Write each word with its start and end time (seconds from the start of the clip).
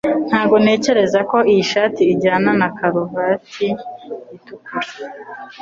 Ntabwo 0.29 0.55
ntekereza 0.63 1.19
ko 1.31 1.37
iyi 1.51 1.63
shati 1.71 2.03
ijyana 2.13 2.49
na 2.59 2.67
karuvati 2.77 3.67
itukura 4.35 4.89